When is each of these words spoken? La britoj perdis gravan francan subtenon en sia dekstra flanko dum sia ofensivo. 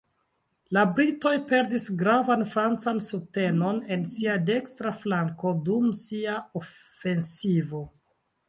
La 0.75 0.83
britoj 0.99 1.33
perdis 1.51 1.85
gravan 1.99 2.41
francan 2.55 3.01
subtenon 3.09 3.83
en 3.97 4.07
sia 4.15 4.39
dekstra 4.49 4.95
flanko 5.03 5.55
dum 5.69 5.95
sia 6.01 6.43
ofensivo. 6.63 7.85